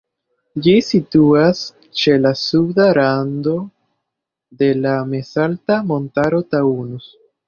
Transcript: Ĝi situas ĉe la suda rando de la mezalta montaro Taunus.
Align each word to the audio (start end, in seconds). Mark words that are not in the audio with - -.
Ĝi 0.67 0.71
situas 0.85 1.59
ĉe 1.99 2.15
la 2.21 2.31
suda 2.43 2.87
rando 2.97 3.53
de 4.63 4.71
la 4.87 4.95
mezalta 5.11 5.79
montaro 5.91 6.41
Taunus. 6.55 7.07